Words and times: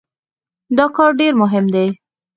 دا 0.77 0.85
کار 0.95 1.11
ډېر 1.19 1.33
مهم 1.41 1.65
دی. 1.73 1.87